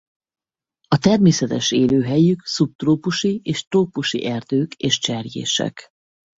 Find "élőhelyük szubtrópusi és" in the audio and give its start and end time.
1.71-3.67